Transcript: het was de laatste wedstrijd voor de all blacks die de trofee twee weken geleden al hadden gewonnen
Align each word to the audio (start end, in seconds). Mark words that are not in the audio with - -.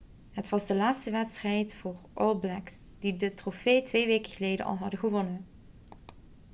het 0.31 0.49
was 0.49 0.65
de 0.67 0.75
laatste 0.75 1.11
wedstrijd 1.11 1.73
voor 1.75 1.93
de 1.93 2.07
all 2.19 2.37
blacks 2.37 2.73
die 2.99 3.17
de 3.17 3.33
trofee 3.33 3.81
twee 3.81 4.05
weken 4.07 4.31
geleden 4.31 4.65
al 4.65 4.77
hadden 4.77 4.99
gewonnen 4.99 5.45